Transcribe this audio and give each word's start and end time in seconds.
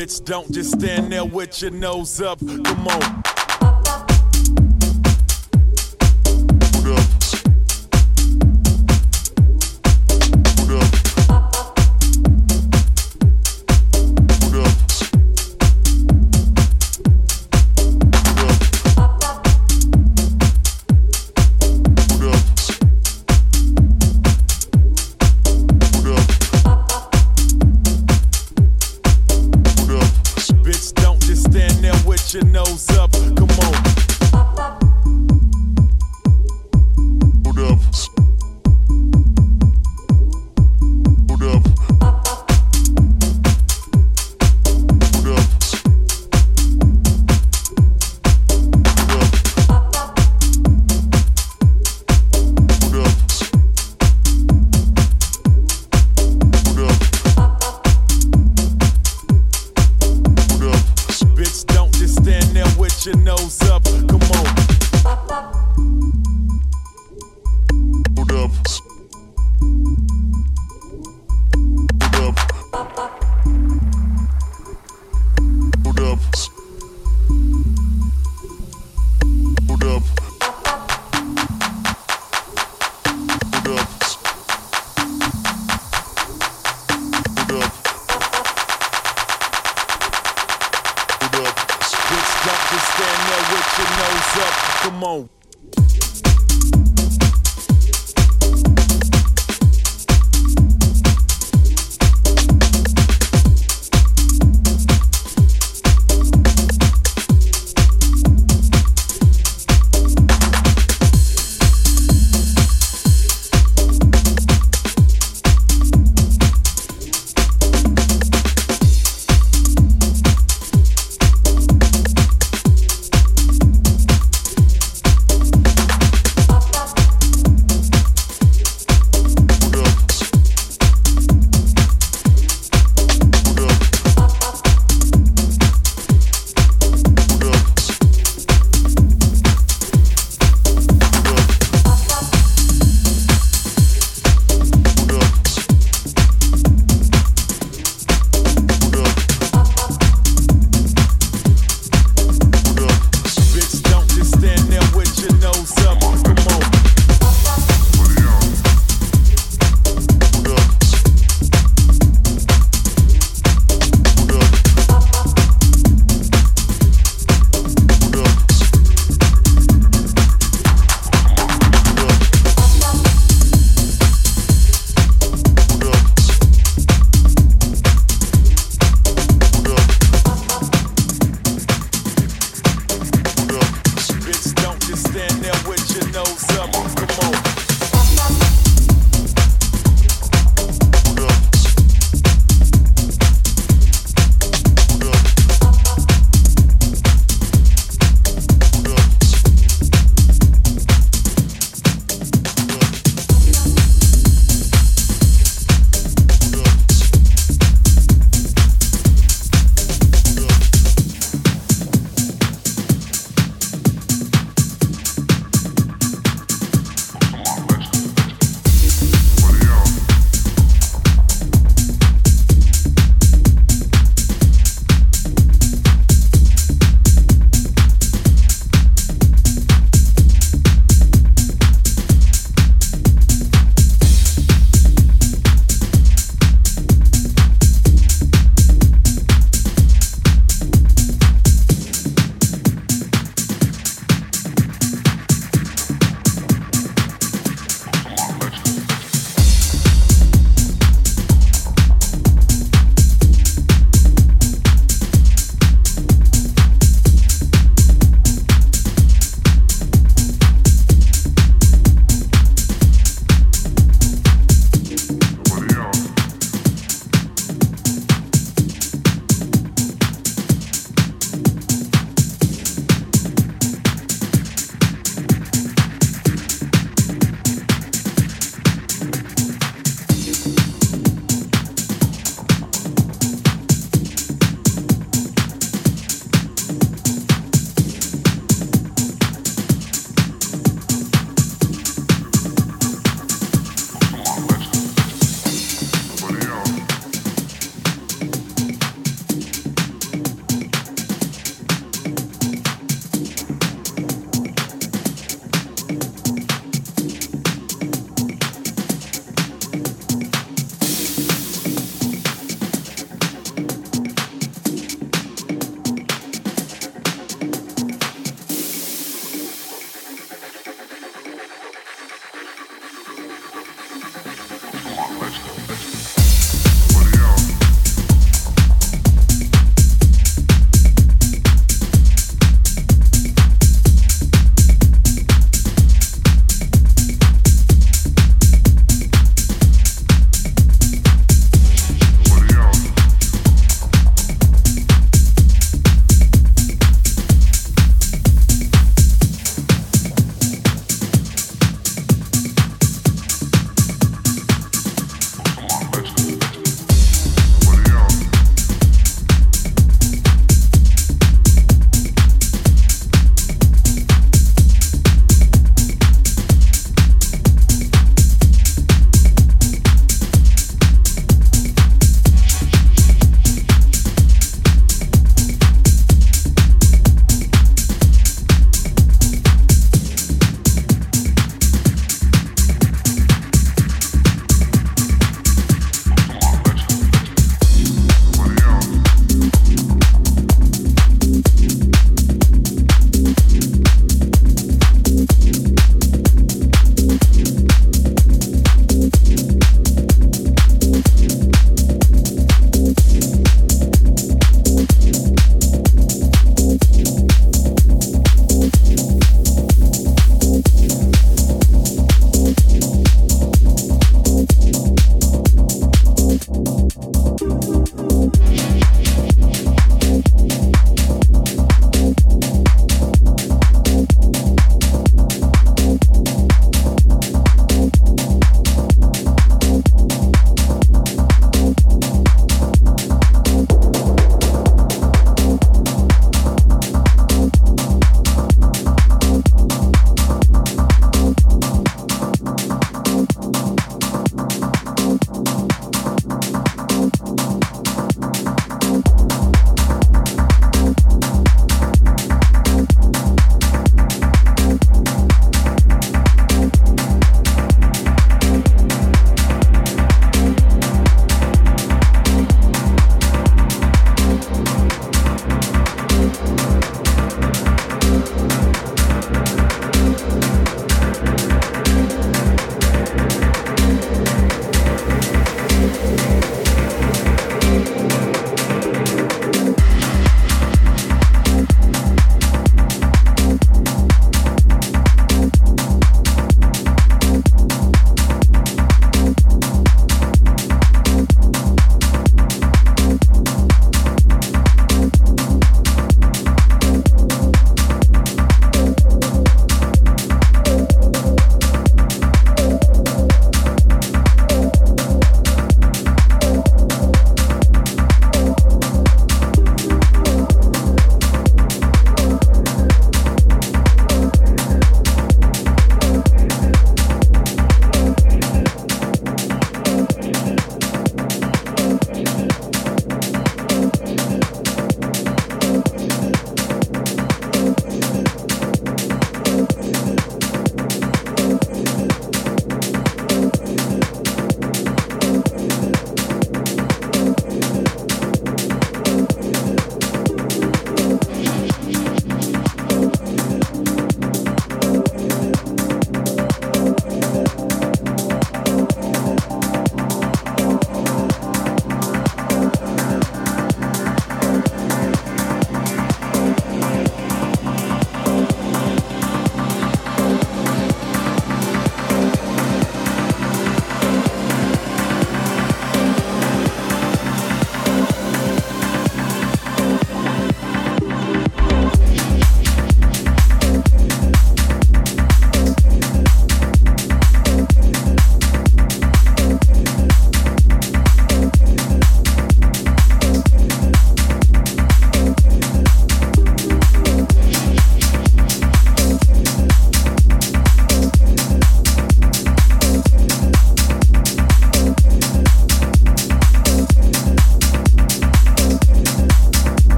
Don't 0.00 0.50
just 0.50 0.80
stand 0.80 1.12
there 1.12 1.26
with 1.26 1.60
your 1.60 1.72
nose 1.72 2.22
up. 2.22 2.38
Come 2.40 2.88
on. 2.88 3.29